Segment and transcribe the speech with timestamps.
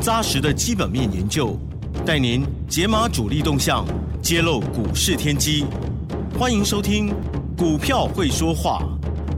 [0.00, 1.58] 扎实的基本面研究，
[2.04, 3.86] 带您解码主力动向，
[4.22, 5.64] 揭露股市天机。
[6.38, 7.08] 欢迎收听
[7.56, 8.82] 《股票会说话》，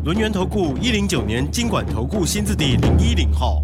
[0.05, 3.63] 轮源投顾一零九年经管投顾新字第零一零号。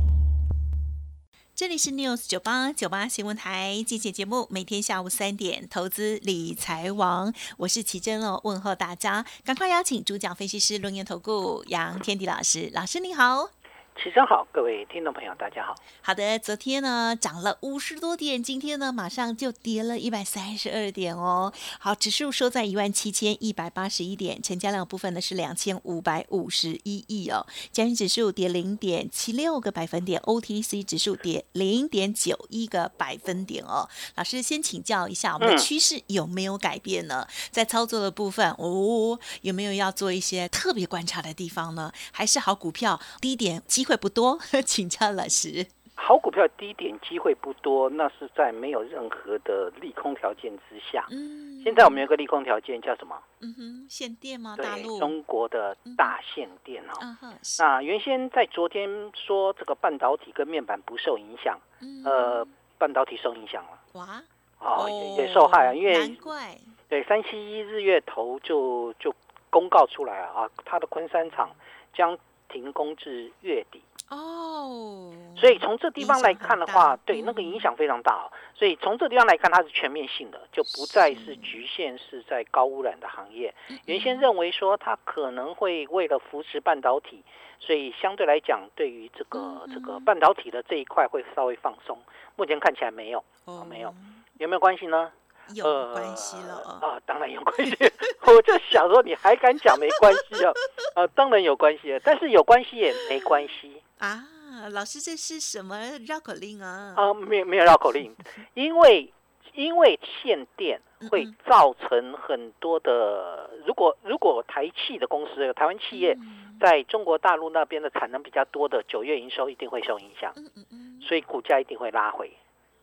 [1.54, 13.50] 这里是 News 九八九八新闻台，进行节目，每天下午三点，投资理财王，我是奇珍哦，问候大家，赶快邀请主讲分析师轮研投顾杨天迪老师，老师你好。
[13.94, 15.74] 起身好，各位听众朋友，大家好。
[16.00, 21.52] 好的，昨天呢涨了五十多点，今天呢马上就跌了一百三十二点哦。
[21.78, 27.46] 好，指数收在一万七千一百八十一点，成交量部分呢是两千五百五十一亿哦。
[27.70, 33.88] 加权指数跌零点七六个百分点，OTC 指数跌零点九一个百分点哦。
[34.16, 37.28] 老师先请教一下，我们的趋势有没有改变呢？
[37.52, 41.92] 在操作的部分哦，有没有要做一些特别观察的地方呢？
[42.10, 43.62] 还是好股票低点？
[43.82, 45.66] 机会不多， 请教老师。
[45.94, 51.04] 好股票低点机会不多，那是在没有任何的利空条件之下。
[51.10, 53.16] 嗯，现在我们有个利空条件叫什么？
[53.40, 54.56] 嗯哼，限电吗？
[54.56, 56.92] 大对，陆中国的大限电哦。
[57.00, 62.46] 嗯哼，那原先在昨天说这个半导体跟面板不受影响，嗯呃，
[62.78, 64.22] 半导体受影响了，哇
[64.60, 66.56] 哦，也也受害啊，因为难怪
[66.88, 69.12] 对三七一日月头就就
[69.50, 71.50] 公告出来了啊，它的昆山厂
[71.94, 72.18] 将
[72.52, 73.82] 停工至月底。
[74.10, 78.28] 哦，所以从这地方来看的话对那个嗯影响非常大哦。
[78.54, 83.54] 所以从这地方来看，它是全面性的，就不再是是局限是在高污染的行业。
[83.70, 87.24] 嗯原先认为说它可能会为了扶持半导体，
[87.58, 91.98] 所以相对来讲，对于这个嗯这个嗯半导体的这一块会稍微放松。
[92.36, 93.94] 目前看起来没有，哦没有
[94.38, 95.10] 有没有关系呢？
[95.54, 96.86] 有关系了哦。
[96.86, 97.76] 啊，当然有关系。
[98.26, 100.52] 我就想说，你还敢讲没关系啊？
[100.94, 103.82] 啊，当然有关系，但是有关系也没关系。
[103.98, 104.24] 啊，
[104.70, 106.94] 老师这是什么绕口令啊？
[106.96, 108.14] 啊，没有没有绕口令，
[108.54, 109.12] 因为
[109.54, 110.80] 因为限电
[111.10, 122.30] 会嗯造成很多的，如果如果台气的公司，台湾企业嗯在中国大陆那边的产能比较多的，九月营收一定会受影响，嗯嗯嗯，所以股价一定会拉回。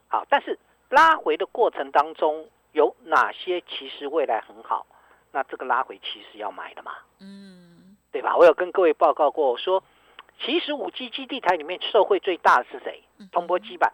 [0.09, 0.57] 好，但是
[0.90, 4.85] 拉回的过程当中有哪些其实未来很好？
[5.31, 8.35] 那这个拉回其实要买的嘛，嗯对吧？
[8.35, 9.84] 我有跟各位报告过，我说
[10.41, 13.03] 其实五 G 基地台里面受惠最大的是谁？
[13.19, 13.94] 嗯通波基板。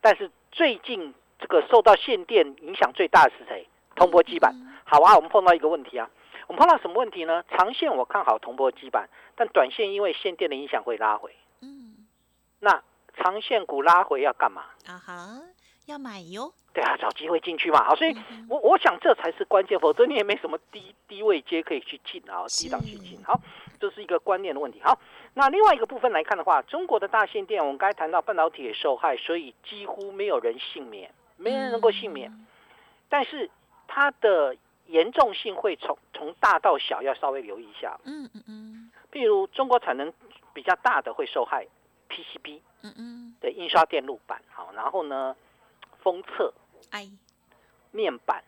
[0.00, 3.66] 但是最近这个受到限电影响最大的是谁？
[3.96, 4.52] 通波基板。
[4.54, 6.10] 嗯好啊，我们碰到一个问题啊，
[6.46, 7.42] 我们碰到什么问题呢？
[7.48, 11.34] 长线我看好通波基板，但短线因为限电的影响会拉回。
[11.62, 12.06] 嗯
[12.60, 12.82] 那
[13.16, 14.66] 长线股拉回要干嘛？
[14.86, 15.40] 啊哈，
[15.86, 16.52] 要买哟。
[16.72, 17.84] 对啊，找机会进去嘛。
[17.84, 18.16] 好，所以
[18.48, 23.22] 我我想这才是关键，否则你也没什么低低位阶可以去进啊，是低档去进。
[23.24, 23.40] 好，
[23.78, 24.80] 这是一个观念的问题。
[24.82, 24.98] 好，
[25.34, 32.30] 那另外一个部分来看的话，中国的大限电，我们刚才谈到半导体也受害，所以几乎没有人幸免，没人能够幸免。
[32.30, 32.46] 嗯
[33.06, 33.48] 但是
[33.86, 34.56] 它的
[34.86, 37.96] 严重性会从从大到小要稍微留意一下。
[38.04, 40.12] 嗯嗯嗯譬如中国产能
[40.52, 41.64] 比较大的会受害
[42.08, 45.36] ，PCB 嗯嗯，的印刷电路板，好，然后呢，
[46.04, 46.52] 封测、
[46.90, 47.10] 哎，
[47.90, 48.44] 面板、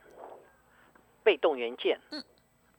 [1.25, 2.22] 被动元件、嗯。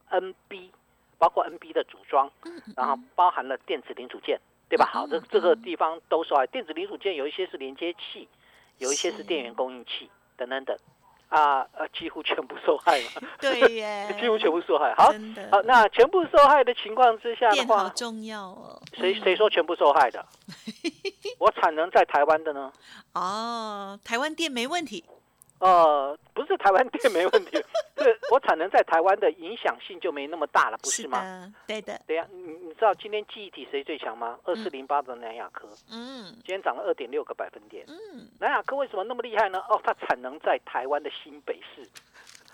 [0.10, 0.70] NB，
[1.18, 4.40] 包括 NB 的组装，嗯嗯然后包含了电子零组件，
[4.70, 4.86] 对吧？
[4.86, 5.24] 好，这嗯。
[5.30, 6.46] 这个嗯地方都说啊。
[6.46, 8.30] 电子零组件有一些是连接器，
[8.78, 9.24] 有一些是是。
[9.24, 10.78] 电源供应器等等等，
[11.30, 14.94] 啊呃，几乎全部受害了， 对耶， 几乎全部受害。
[14.96, 15.06] 好，
[15.52, 18.82] 好，那全部受害的情况之下的话，重要哦。
[18.94, 20.26] 谁谁说全部受害的？
[21.40, 22.72] 我产能在台湾的呢？
[23.14, 25.04] 哦，台湾电没问题。
[25.60, 27.58] 呃，不是台湾电没问题，
[27.98, 31.20] 是我产能在台湾的影响性就没那么大了，不是吗？
[31.20, 34.38] 的，对的，对呀、你你知道今天记忆体谁最强吗？
[34.44, 37.84] 二四零八的南亚科，嗯今天涨了二点六个百分点。
[37.88, 39.60] 嗯南亚科为什么那么厉害呢？
[39.68, 41.82] 哦，它产能在台湾的新北市，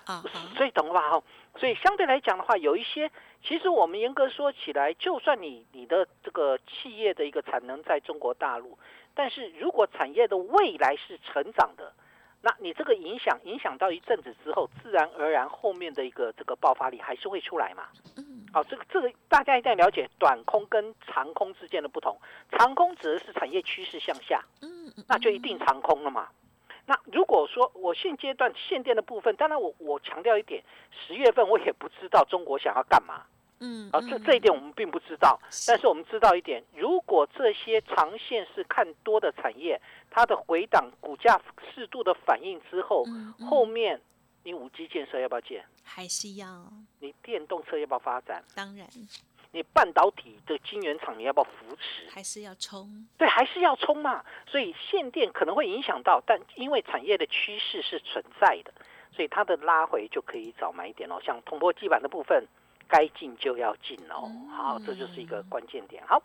[0.06, 1.10] 啊哈，所以懂了吧？
[1.10, 1.24] 哈，
[1.58, 3.12] 所以相对来讲的话，有一些
[3.44, 8.78] 其实我们严格说起来，就算你你的这个企业的一个产能在中国大陆，
[9.14, 11.92] 但是如果产业的未来是成长的，
[12.46, 17.86] 那你这个影响影响到一阵子之后，自然而然后面的一个这个爆发力还是会出来嘛。
[18.18, 22.20] 嗯好，这个这个大家一定要了解短空跟长空之间的不同。
[22.52, 26.28] 长空指的是产业趋势向下，嗯那就一定长空了嘛。
[26.86, 30.62] 那如果说我现阶段限电的部分，当然我我强调一点，
[30.92, 33.24] 十月份我也不知道中国想要干嘛。
[33.60, 39.80] 嗯，啊，这这一点我们并不知道，但是我们知道一点，如果这些长线是看多的产业，
[40.14, 41.42] 它的回档股价
[41.74, 43.04] 适度的反应之后，
[43.50, 44.00] 后面
[44.44, 45.66] 你五 G 建设要不要建？
[45.84, 46.72] 还是要？
[47.00, 48.44] 你电动车要不要发展？
[48.56, 48.88] 当然。
[49.52, 52.10] 你半导体的晶圆厂你要不要扶持？
[52.10, 53.08] 还是要冲？
[53.18, 54.24] 对，还是要冲嘛。
[54.48, 58.72] 所以限电可能会影响到，但因为产业的趋势是存在的，
[59.12, 61.20] 所以它的拉回就可以早买一点哦。
[61.22, 62.48] 像铜箔基板的部分。
[62.86, 66.06] 该进就要进哦，好，这就是一个关键点。
[66.06, 66.22] 好，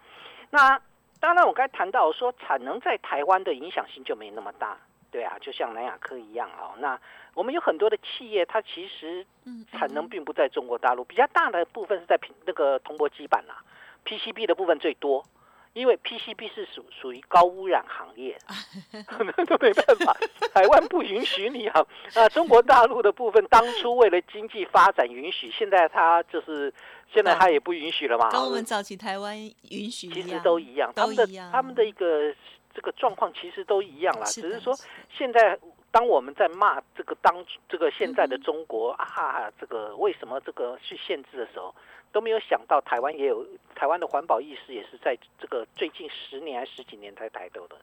[0.51, 0.79] 那
[1.21, 4.79] 当然我刚才谈到说产能在台湾的影响性就没那么大，
[5.11, 6.75] 对啊，就像南亚科一样哦。
[6.79, 6.99] 那
[7.35, 9.27] 我们有很多的企业，它其实
[9.73, 13.63] 产能并不在中国大陆，比较大的部分是在那个铜箔基板啦
[14.05, 15.25] ，PCB 的部分最多。
[15.73, 18.37] 因为 PCB 是属属于高污染行业，
[19.47, 20.17] 都没办法，
[20.53, 21.85] 台湾不允许你啊。
[22.15, 26.73] 啊，中国大陆的部分当初为了经济发展允许，现在它就是
[27.13, 28.31] 现在它也不允许了嘛。
[28.31, 29.37] 跟我们早期台湾
[29.71, 32.35] 允许其实都一样，他们的他们的一个
[32.75, 34.75] 这个状况其实都一样啦，只是说
[35.17, 35.59] 现在
[35.91, 41.75] 当我们在骂这个当这个现在的中国啊，这个为什么这个去限制的时候。
[42.13, 47.77] 都没有想到台湾也有台湾的环保意识，也是在这个最近十年还十几年才抬头的。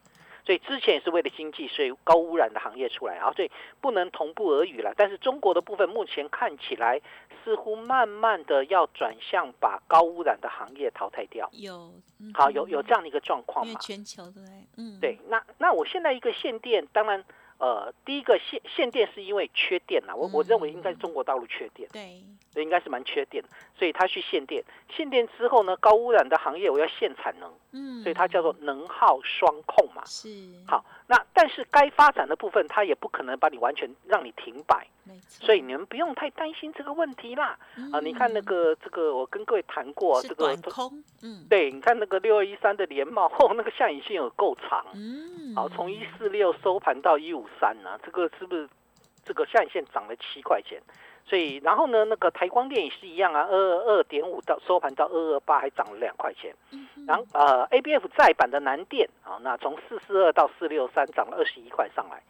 [0.45, 3.50] 所以之前也是为了经济，所以高污染的行业出来啊，所以
[3.81, 4.94] 不能同步而语了。
[4.95, 7.01] 但是中国的部分目前看起来
[7.44, 11.50] 似乎慢慢的要转向把高污染的行业淘汰掉。
[11.54, 11.92] 有，
[12.36, 13.80] 好有有这样的一个状况嘛？
[13.81, 14.44] 全球对，
[14.78, 15.18] 嗯，对。
[15.30, 17.24] 那那我现在一个限电，当然。
[17.57, 22.22] 呃，第一个限限电是因为缺电呐，我我认为应该是中国大陆缺电，对，
[22.62, 23.44] 应该是蛮缺电，
[23.78, 24.63] 所以他去限电。
[24.90, 30.30] 限电之后呢，高污染的行业我要限产能，嗯，所以它叫做能耗双控嘛，是。
[30.68, 34.88] 好，那但是该发展的部分，它也不可能把你完全让你停摆。
[35.28, 37.57] 所以你们不用太担心这个问题啦。
[37.94, 48.68] 啊，你看那个这个，我跟各位谈过这个空，嗯，对，你看那个六二一三的连帽，哦， 那个下影线有够长，嗯，好，从一四六收盘到一五三呢，这个是不是
[49.24, 50.81] 这个下影线涨了七块钱？
[51.27, 56.54] 所以然后呢，那个台光电也是一样啊，二二二点五到收盘到二二八，还涨了两块钱。
[57.07, 62.22] 然后呃，A B F 再版的南电啊，那从四四二到四六三，涨了二十一块上来。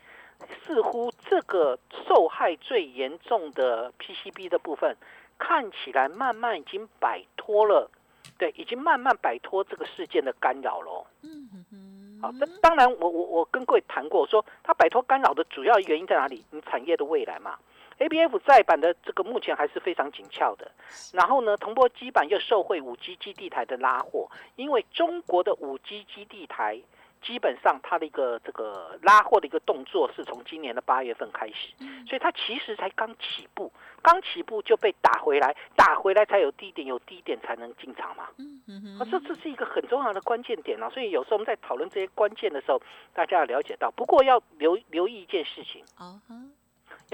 [0.63, 1.77] 似乎这个
[2.07, 4.95] 受害最严重的 PCB 的部分，
[5.37, 7.89] 看起来慢慢已经摆脱了，
[8.37, 11.05] 对，已经慢慢摆脱这个事件的干扰了。
[11.23, 16.43] 嗯嗯好，那当然，我我我跟各位谈过，说它摆脱干扰的主要原因在哪里？
[16.51, 17.57] 你产业的未来嘛。
[17.99, 20.71] ABF 再版的这个目前还是非常紧俏的。
[21.13, 26.81] 然后呢，铜箔基板又受惠五 G 基地台的拉货，因为中国的五 G 基地台。
[27.21, 31.73] 基本上它的一个这个拉货的一个动作是从今年的八月份开始，
[32.07, 33.71] 所以它其实才刚起步，
[34.03, 38.27] 刚起步就被打回来，打回来才有低点，有低点才能进场嘛。
[38.37, 40.87] 嗯嗯啊，这这是一个很重要的关键点啊。
[40.91, 42.79] 所以有时候我们在讨论这些关键的时候，
[43.11, 43.89] 大家要了解到。
[43.89, 46.21] 不过要留留意一件事情啊，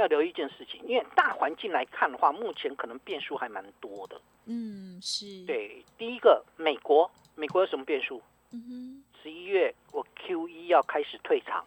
[0.02, 4.20] 要留意一件事情，因为大环境来看的话，目前可能变数还蛮多的。
[4.46, 5.86] 嗯，是对。
[5.98, 8.22] 第一个，美国，美国有什么变数？
[8.52, 9.04] 嗯哼。
[9.22, 11.64] 十一月我 Q 一要开始退场，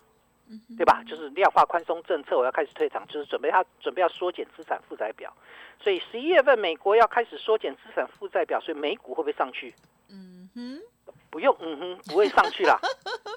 [0.76, 1.04] 对吧？
[1.06, 5.32] 就是量化宽松政策，我要开始退场，就是准备他准备要缩减资产负债表。
[5.81, 9.72] 所以十一月份美国要开始缩减资产负债表，所以美股会不会上去？
[10.10, 10.81] 嗯哼，
[11.34, 12.79] 不用，嗯哼，不会上去了。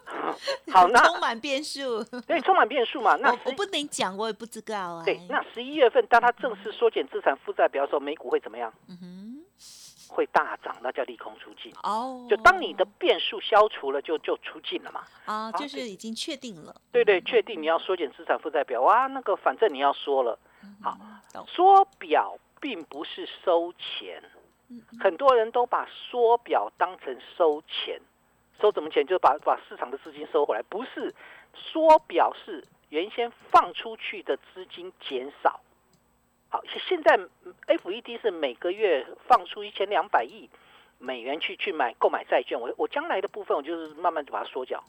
[0.72, 3.16] 好，那充满变数，对，充满变数嘛。
[3.16, 5.04] 那我不能讲，我也不知道啊。
[5.04, 8.72] 对，那十一月份当他正式缩减资产负债表的时候，美股会怎么样？
[8.88, 9.44] 嗯哼。
[10.10, 12.26] 会大涨，那叫利空出尽哦。
[12.30, 15.04] 就当你的变数消除了，就就出尽了嘛。
[15.26, 16.74] 啊，就是已经确定了。
[16.94, 20.40] 对对，确定你要缩减资产负债表哇，那个反正你要说了。
[20.82, 20.98] 好，
[21.48, 24.24] 缩表并不是收钱，
[25.00, 28.00] 很多人都把缩表当成收钱，
[28.60, 29.06] 收什么钱？
[29.06, 31.14] 就把把市场的资金收回来，不是
[31.54, 35.60] 缩表是原先放出去的资金减少。
[36.50, 37.20] 好，现在
[37.66, 40.50] F E D 是每个月放出一千两百亿
[40.98, 44.84] 美元去去买购买债券，我我将来的部分我就是慢慢就把它缩小，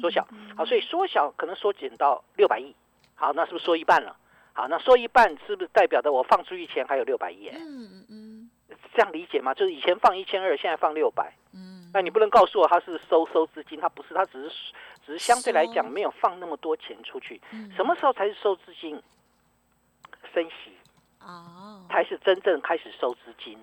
[0.00, 0.26] 缩小。
[0.56, 2.74] 好，所以缩小可能缩减到六百亿。
[3.14, 4.16] 好，那是不是缩一半了？
[4.52, 7.48] 好，那缩一半是不是代表着我放出一千还有六百亿？
[7.48, 8.19] 嗯嗯嗯，
[8.94, 9.54] 这样理解吗？
[9.54, 11.32] 就是以前放一千二，现在放六百。
[11.52, 14.72] 嗯，那你不能告诉我它是收收资金，它不是，它只是
[15.06, 17.40] 只是相对来讲没有放那么多钱出去。
[17.76, 19.00] 什么时候才是收资金？
[20.32, 20.72] 升息。
[21.22, 23.58] 哦，才是真正开始收资金，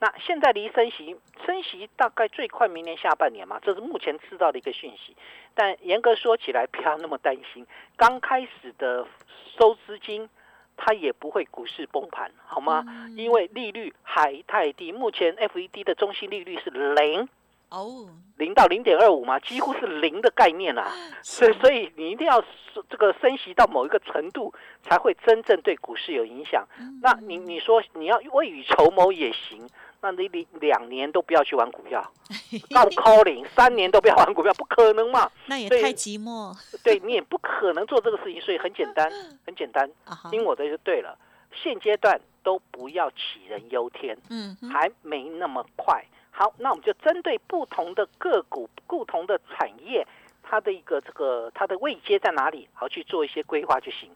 [0.00, 5.16] 那现在离升息，升息大概最快明年下半年嘛，这是目前知道的一个讯息。
[5.54, 7.64] 但严格说起来，不要那么担心，
[7.96, 9.06] 刚开始的
[9.56, 10.28] 收资金，
[10.78, 12.84] 它也不会股市崩盘，好吗？
[13.16, 17.28] 因为利率还太低，目前 FED 的中心利率是零。
[17.70, 20.90] 哦，零到零点二五嘛，几乎是零的概念啊。
[21.22, 22.42] 所以，所以你一定要
[22.88, 26.66] 这个升息到某一个程度，才会真正对股市有影响。
[27.02, 29.68] 那你你说你要未雨绸缪也行，
[30.00, 32.02] 那你你两年都不要去玩股票，
[32.70, 35.30] 到 calling 三年都不要玩股票，不可能嘛？
[35.46, 36.56] 那也太寂寞。
[36.82, 39.10] 对你也不可能做这个事情，所以很简单，
[39.44, 39.90] 很简单，
[40.30, 41.18] 听我的就对了。
[41.62, 46.04] 现阶段都不要杞人忧天，嗯，还没那么快。
[46.38, 50.06] 好，那我们就针对不同的个股、不同的产业，
[50.40, 54.08] 它的一个这个它的位阶在哪里，好去做一些规划就行。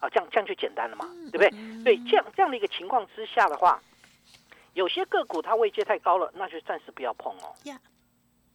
[0.00, 1.50] 啊，这样这样就简单了嘛，对不对？
[1.84, 3.80] 对，这样这样的一个情况之下的话，
[4.74, 7.54] 有些个股它位阶太高了，那就暂时不要碰哦。
[7.62, 7.80] 呀，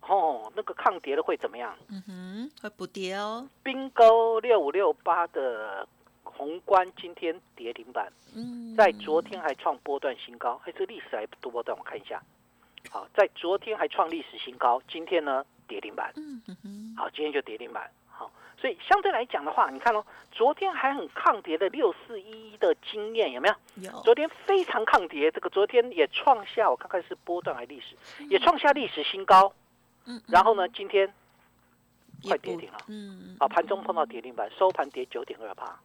[0.01, 1.73] 哦，那个抗跌的会怎么样？
[1.89, 3.47] 嗯哼，会补跌哦。
[3.63, 5.87] 冰沟六五六八的
[6.23, 12.21] 宏观今天跌停板，嗯，在昨天还创波段新高，哎，这历史还多波段，我看一下。
[12.89, 16.13] 好，在昨天还创历史新高，今天呢跌停板。
[16.15, 17.89] 嗯哼，好，今天就跌停板。
[18.07, 23.55] 好，所以相对来讲的话，你看哦，昨天还很抗跌的六四一一的经验有没有？
[23.91, 24.01] 有。
[24.03, 27.95] 昨天非常抗跌，这个昨天也创下，我看看是波段还是历史，
[28.29, 29.51] 也创下历史新高。
[30.05, 30.21] 嗯。
[30.27, 31.11] 然后呢，今天
[32.27, 32.77] 快跌停了。
[32.87, 33.35] 嗯。
[33.39, 35.79] 好，盘中碰到跌停板，收盘跌九点二八。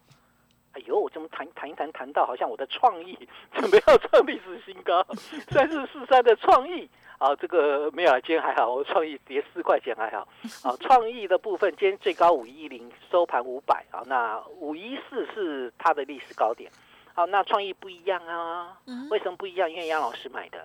[0.78, 3.18] 哎呦，我怎么谈谈一谈谈到好像我的创意
[3.52, 5.04] 准备要创历史新高，
[5.50, 10.18] 三四四三的创意啊，这个没有啊，今天还好，我 创意跌四块钱还好。
[10.62, 16.70] 啊，创意的部分今天最高五一零，收盘五百啊，那五一四是它的历史高点。
[17.12, 18.78] 好，那创意不一样啊，
[19.11, 19.68] 为什么不一样？
[19.68, 20.64] 因为杨老师买的，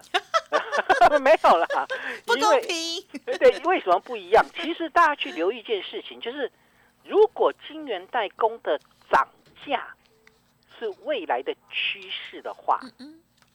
[1.22, 1.67] 没有啦，
[2.27, 3.03] 不公平。
[3.39, 4.46] 对，为什么不一样？
[4.53, 6.51] 其实大家去留意一件事情，就是
[7.03, 8.79] 如果金源代工的
[9.10, 9.27] 涨。
[9.65, 9.88] 价
[10.84, 12.78] 是未来的趋势的话，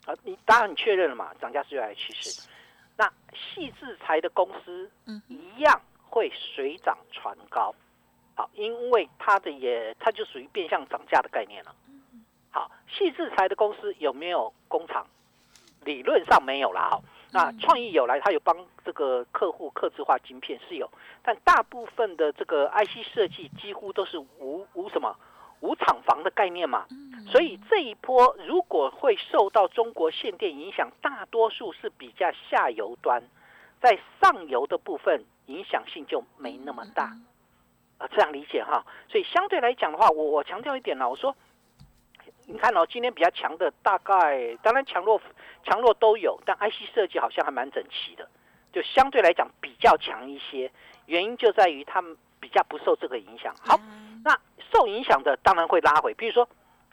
[0.06, 1.34] 啊，你当然你确认了嘛？
[1.38, 2.48] 涨价是未来趋势。
[2.96, 4.90] 那细制材的公司，
[5.28, 7.74] 一样会水涨船高。
[8.34, 11.74] 好，因为它的也，它就属于变相涨价的概念了。
[12.50, 15.06] 好，细制材的公司有没有工厂？
[15.84, 16.88] 理论上没有啦。
[16.90, 20.90] 好，那创意有来，它有帮这个客户刻制化晶片是有，
[21.22, 25.14] 但大部分的这个 IC 设计几乎都是无无什么。
[25.60, 26.86] 无厂房的概念嘛，
[27.26, 33.22] 所以这一波如果会受到中国限电影响，大多数是比较下游端，
[33.80, 37.12] 在上游的部分影响性就没那么大
[37.98, 38.84] 啊，这样理解哈。
[39.08, 41.34] 所以相对来讲的话，我我强调一点呢，我说，
[42.46, 45.20] 你看哦，今天比较强的大概，当然强弱
[45.64, 48.28] 强弱都有，但 IC 设计好像还蛮整齐的，
[48.72, 50.70] 就相对来讲比较强一些，
[51.06, 53.52] 原因就在于他们比较不受这个影响。
[53.60, 53.76] 好。
[54.28, 54.38] 那
[54.70, 56.46] 受影响的当然会拉回，比如说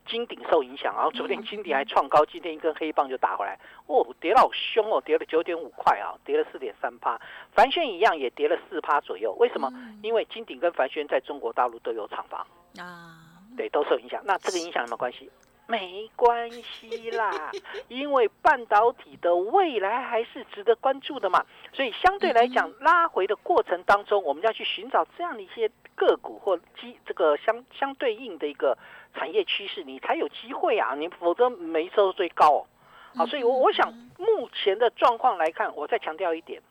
[0.08, 7.20] 金鼎受影响，然后昨天金鼎还创高，今天一根黑棒就打回来，哦，跌好凶哦，跌了九点五块啊，跌了四点三趴，
[7.52, 9.70] 凡轩一样也跌了四趴左右，为什么？
[10.02, 12.48] 因为金鼎跟凡轩在中国大陆都有厂房。
[12.78, 13.20] 啊，
[13.58, 14.22] 对，都受影响。
[14.24, 15.30] 那这个影响有没有关系？
[15.68, 17.50] 没关系啦，
[17.90, 28.78] 因为半导体的未来还是值得关注的嘛，所以相对来讲，拉回的过程当中，我们要去寻找这样的一些个股或机这个相相对应的一个
[29.14, 32.68] 产业趋势，你才有机会啊，你否则没收最高哦。
[33.16, 36.62] 好，所以，我我想目前的状况来看，我再强调一点，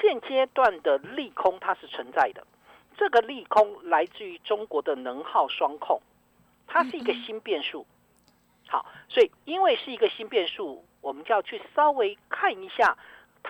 [0.00, 2.46] 现阶段的利空它是存在的，
[2.96, 6.00] 这个利空来自于中国的能耗双控，
[6.66, 7.86] 它是一个新变数。
[8.66, 12.96] 好，所以因为是一个新变数，我们就要去稍微看一下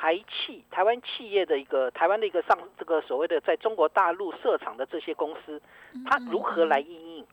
[0.01, 5.61] 台企、台湾企业的一个台湾的一个上这个所谓的在中国大陆设厂的这些公司，
[6.07, 7.27] 它如何来应应？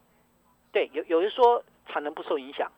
[0.72, 2.68] 对，有有人说产能不受影响，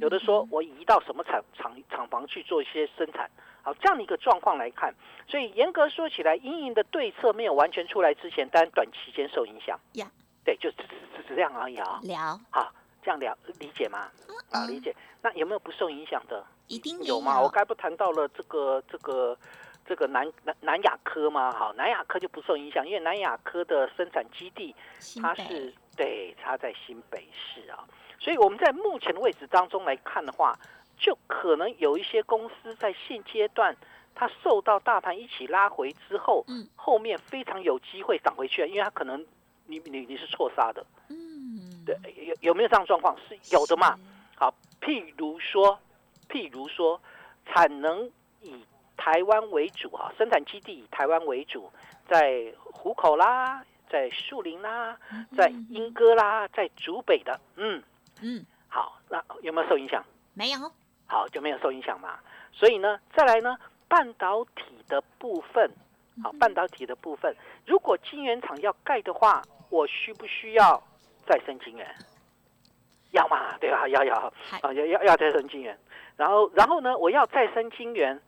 [0.00, 3.30] 有的说我移到什么厂厂厂房去做一些生产。
[3.60, 4.94] 好，这样的一个状况来看，
[5.28, 9.78] 所以严格说起来，应应的对策没有完全出来之前，当然短期间受影响。
[9.92, 10.10] 呀，
[10.42, 12.00] 对，就只只只这样而已啊。
[12.02, 12.72] 聊好。
[13.04, 14.08] 这样了理解吗？
[14.50, 14.94] 啊，理解。
[15.20, 16.42] 那有没有不受影响的？
[16.68, 17.40] 一定有吗？
[17.40, 19.36] 我该不谈到了这个这个
[19.84, 21.52] 这个南南南亚科吗？
[21.52, 24.74] 好，南亚科就不受影响，因为南亚科的生产基地
[25.20, 27.84] 它是对它在新北市啊，
[28.18, 30.58] 所以我们在目前的位置当中来看的话，
[30.96, 33.76] 就可能有一些公司在现阶段
[34.14, 39.24] 它受到大盘一起拉回之后，嗯，后面非常有机会涨回去，因为它可能
[39.66, 41.33] 你你你是错杀的，嗯。
[41.84, 43.16] 对，有有没有这样状况？
[43.28, 43.98] 是有的嘛？
[44.36, 45.78] 好，譬如说，
[46.28, 47.00] 譬如说，
[47.46, 48.10] 产能
[48.40, 48.64] 以
[48.96, 51.70] 台湾为主哈，生产基地以台湾为主，
[52.08, 54.98] 在湖口啦，在树林啦，
[55.36, 57.82] 在莺歌啦，在竹北的，嗯
[58.22, 60.04] 嗯，好，那有没有受影响？
[60.32, 60.58] 没有，
[61.06, 62.18] 好，就没有受影响嘛。
[62.52, 63.56] 所以呢，再来呢，
[63.88, 65.70] 半导体的部分，
[66.22, 67.34] 好，半导体的部分，
[67.66, 70.82] 如果晶圆厂要盖的话，我需不需要
[71.26, 71.86] 再生晶圆？
[73.12, 73.86] 要嘛，对吧？
[73.88, 74.14] 要要
[74.60, 75.78] 啊，要要要再生晶圆。
[76.16, 78.20] 然后，然后呢，我要再生晶圆，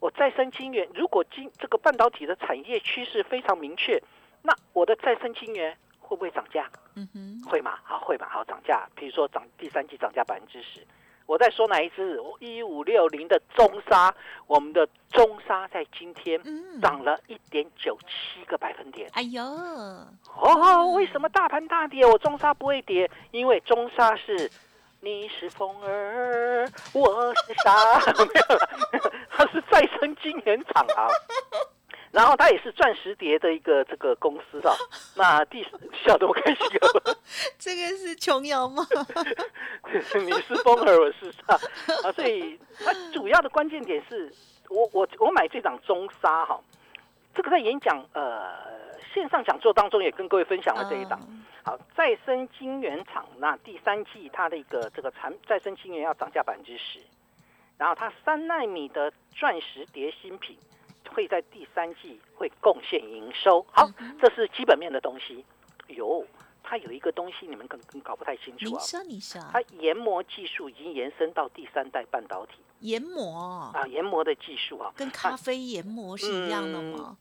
[0.00, 4.02] 我再生晶圆，如果晶这个半导体的产业趋势非常明确，
[4.42, 6.70] 那我的再生晶圆会不会涨价？
[6.94, 7.78] 嗯哼，会嘛？
[7.82, 8.28] 好，会嘛？
[8.28, 10.86] 好，涨价，比如说涨第三季涨价百分之十。
[11.26, 12.20] 我再说哪一只？
[12.38, 14.14] 一五六零的中沙，
[14.46, 19.08] 我们的中沙在今天嗯，涨了一点九七个百分点。
[19.14, 23.10] 哎呦，哦，为什么大盘大跌，我中沙不会跌？
[23.30, 24.50] 因为中沙是
[25.00, 28.70] 你是风儿，我是沙， 没有了，
[29.30, 31.08] 它是再生晶圆厂啊。
[32.14, 34.72] 然后它也是钻石碟的一个这个公司啊。
[35.16, 35.66] 那第
[36.04, 37.16] 笑得我开心哦。
[37.58, 38.86] 这个是琼瑶吗？
[40.14, 41.54] 你是风儿，我是沙
[42.06, 44.32] 啊，所以它主要的关键点是
[44.70, 46.60] 我我我买这档中沙哈，
[47.34, 48.54] 这个在演讲呃
[49.12, 51.20] 线上讲座当中也跟各位分享了这一档。
[51.28, 57.00] 嗯好，再生晶圆厂那第三季它的一个这个产再生晶圆要涨价百分之十，
[57.78, 60.58] 然后它三纳米的钻石碟新品
[61.14, 63.64] 会在第三季会贡献营收。
[63.70, 63.88] 好，
[64.20, 65.44] 这是基本面的东西。
[65.86, 66.26] 有，
[66.62, 68.80] 它有一个东西你们更更搞不太清楚您啊。
[68.80, 77.16] 说你说，它研磨技术已经延伸到第三代半导体研磨啊，研磨的技术啊，跟咖啡研磨是一样的吗？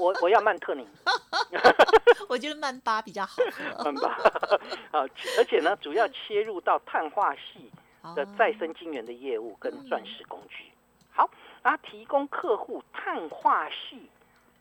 [0.00, 0.86] 我我要曼特宁
[2.28, 3.84] 我觉得曼巴比较好喝。
[3.90, 4.08] 曼巴
[4.92, 5.06] 啊，
[5.38, 7.70] 而且呢，主要切入到碳化系
[8.14, 10.66] 的哦再生晶圆的业务跟钻石工具。
[11.64, 14.08] 好，它提供客户碳化系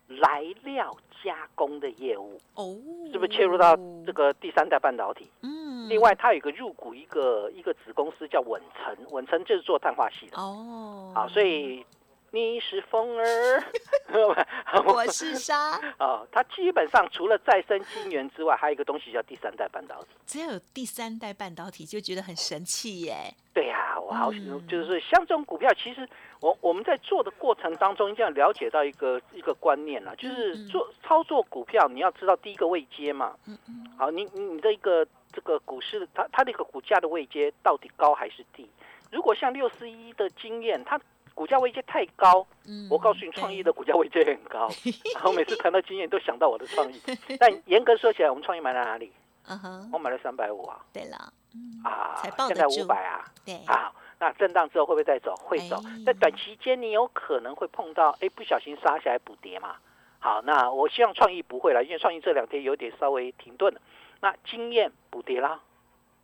[0.07, 2.75] 来料加工的业务，哦，
[3.11, 4.13] 是不是切入到这？
[4.13, 5.29] 个第三代半导体？
[5.41, 10.37] 嗯，另外，它有一个入股一个一个子公司叫稳成，稳成就是做碳化系的。
[10.37, 11.85] 哦，好，所以
[12.31, 13.63] 你是风儿，
[14.85, 20.09] 我是沙，哦，它基本上除了再生晶圆之外，还有一个东西叫第三代半导体。
[20.25, 23.33] 只要有第三代半导体，就觉得很神奇耶。
[23.53, 26.07] 对呀、我好，嗯就是说像这种股票，其实
[26.39, 33.35] 我我们在做的过程当中，一定要了解到一个一个观念啦，就是做操作股票，你要知道第一个位阶嘛。
[33.47, 38.69] 嗯嗯，好，你你你的一个这个股市，它它的一个股价的位阶到底高还是低？
[39.11, 40.99] 如果像六四一的经验，它
[41.33, 44.67] 股价位阶太高，嗯我告诉你，创意的股价位阶很高。
[45.15, 47.01] 然后每次谈到经验，都想到我的创意。
[47.39, 49.11] 但严格说起来，我们创意买在哪里？
[49.45, 52.15] 嗯哼，我买了三百五啊对了，嗯，啊
[52.47, 53.25] 现在五百啊。
[53.45, 55.35] 对，好，那震荡之后会不会再走？
[55.35, 55.91] 会走哎。
[56.05, 59.75] 在短期间，你有可能会碰到，哎，不小心杀下来补跌嘛。
[60.19, 63.81] 好，那我希望创意不会了，因为创意这两天有点稍微停顿了。
[64.21, 65.59] 那经验补跌啦，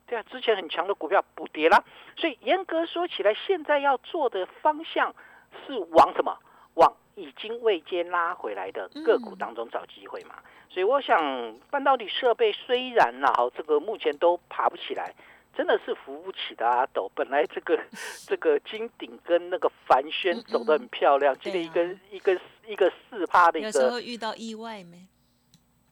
[0.07, 1.83] 对啊，之前很强的股票补跌啦，
[2.15, 5.13] 所以严格说起来，现在要做的方向
[5.67, 6.37] 是往什么？
[6.75, 10.35] 往已经未接拉回来的个股当中找机会嘛。
[10.69, 15.13] 所以我想，半导体设备虽然啦，好这个目前都爬不起来，
[15.55, 17.11] 真的是扶不起的阿斗。
[17.15, 17.79] 本来这个
[18.25, 25.07] 这个金鼎跟那个凡轩嗯走得很漂亮，今天一根、一根一个四趴的一个有时候遇到意外没？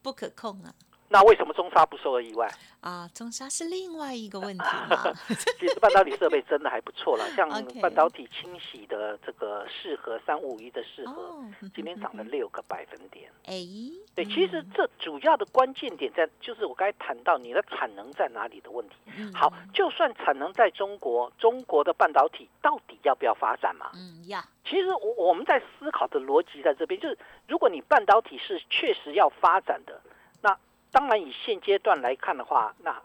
[0.02, 0.74] 不可控啊！
[1.10, 2.50] 那为什么中沙不受意外？
[2.82, 5.13] 啊，中沙是另外一个问题嘛。
[5.60, 7.50] 其实半导体设备真的还不错了， 像
[7.82, 13.30] 半导体清洗的这个适合三五一的适合，哦，今天涨了六个百分点。
[13.46, 13.56] 哎，
[14.15, 18.96] 对，其实这主要的关键点在，就是我刚才谈到你的产能在哪里的问题。
[19.17, 23.91] 嗯好，就算产能在中国，中国的半导体到底要不要发展嘛？
[23.96, 27.17] 嗯呀，其实我我们在思考的逻辑在这边，就是
[27.48, 30.08] 如果你半导体是确实要发展的，那
[30.98, 33.00] 当然以现阶段来看的话，那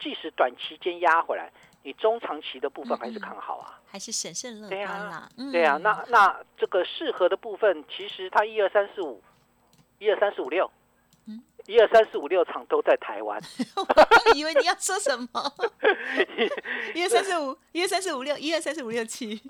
[0.00, 1.52] 即使短期间压回来，
[1.82, 3.78] 你中长期的部分还是看好啊。
[3.86, 5.28] 还是审慎乐对啊观啦。
[5.36, 9.22] 嗯对啊，那那这个适合的部分，其实它一二三四五，
[9.98, 10.70] 一二三四五六
[11.26, 13.40] 嗯，一二三四五六场都在台湾。
[13.76, 15.52] 我以为你要说什么？
[16.94, 19.40] 一二三四五，一二三四五六，一二三四五六七。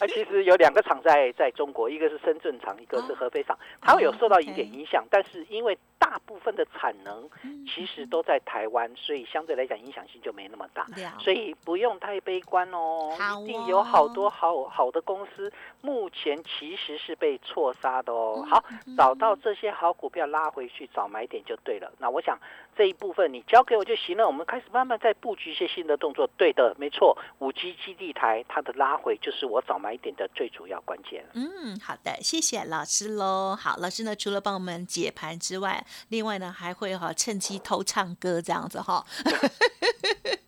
[0.00, 10.86] 啊，其实有两个厂在在中国，一个是深圳厂，一个是合肥厂，它会有受到一点影响，但是因为大部分的产能嗯其实都在台湾，所以相对来讲影响性就没那么大。
[11.18, 18.42] 所以不用太悲观哦，好一定有好哦多好好的公司，目前其实是被错杀的哦。
[18.44, 21.92] 嗯好，嗯找到这些好股票拉回去找买点就对了。
[21.98, 22.38] 那我想
[22.76, 26.28] 这一部分你交给我就行了，我们开始慢慢再布局一些新的动作。
[26.36, 31.24] 对的，没错，五 G 基地台它的拉回就是我早买点的最主要关键。
[31.34, 33.56] 嗯，好的，谢谢老师喽。
[33.56, 39.04] 好，老师呢除了帮我们解盘之外，另外呢还会哈趁机偷唱歌这样子哈。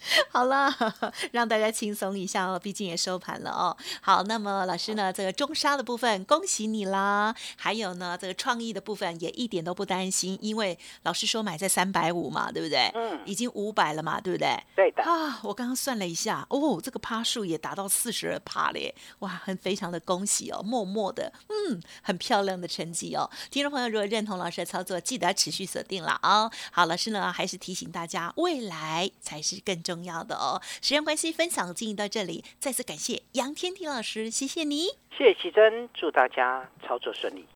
[0.30, 0.74] 好了，
[1.32, 3.76] 让大家轻松一下哦，毕竟也收盘了哦。
[4.00, 12.90] 好，那么老师呢，这个中沙的部分恭喜你啦，还有呢，这个创意的部分也一点都不担心，因为老师说买在三百五嘛，对不对？
[12.94, 14.58] 嗯，已经五百了嘛，对不对？
[14.76, 15.02] 对的。
[15.02, 23.28] 啊，我刚刚算了一下，哦，这个趴数也达到四十二趴嘞，哇，很非常的恭喜哦，默默的，嗯，很漂亮的成绩哦。
[23.50, 26.50] 听众朋友，如果认同老师的操作，记得持续锁定了啊。
[26.70, 30.60] 好，老师呢还是提醒大家，未来才是更重要的哦。
[30.82, 37.46] 时间关系，分享进行到这里，再次感谢杨天迪老师，谢谢你，谢谢奇珍，祝大家操作顺利。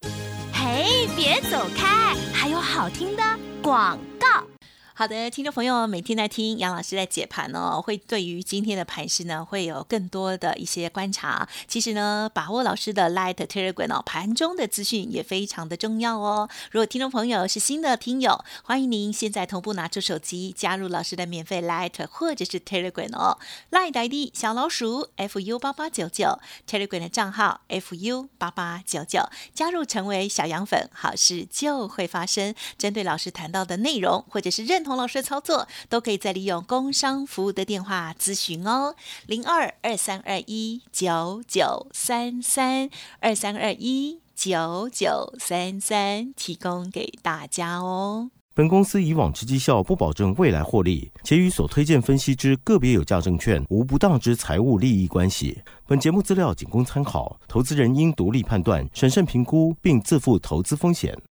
[0.53, 3.23] 嘿，别走开，还有好听的
[3.63, 4.54] 广告。
[4.97, 11.49] 好的，听众朋友，每天在听杨老师在解盘哦，会对于今天的盘势呢，会有更多的一些观察。
[11.67, 16.49] 其实呢，把握老师的 Light Telegram 哦，盘中的资讯也非常的重要哦。
[16.71, 23.37] 如果听众朋友是新的听友，欢迎您现在同步拿出手机加入老师的免费 Light 或者是 Telegram 哦。
[23.73, 26.39] Light ID 小老鼠 fu 八八九九
[26.71, 32.55] ，Telegram 的账号 fu 八八九九，加入成为小羊粉，好事就会发生。
[32.79, 38.95] 针对老师谈到的内容，或者是同老师的操作，都可以再利用工商服务的电话咨询哦，
[39.27, 48.31] 零二二三二一九九三三二三二一九九三三，提供给大家哦。
[48.57, 55.61] 本公司以往之绩效不保证未来获利，且与所推荐分析之个别有价证券无不当之财务利益关系。
[55.89, 61.21] 本节目资料仅供参考，投资人应独立判断、审慎评估，并自负投资风险。